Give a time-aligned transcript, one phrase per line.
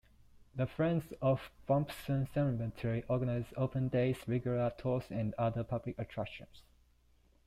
[0.55, 6.63] The Friends of Brompton Cemetery organise Open Days, regular tours and other public attractions.